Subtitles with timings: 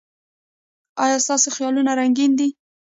[1.03, 2.47] ایا ستاسو خیالونه رنګین دي؟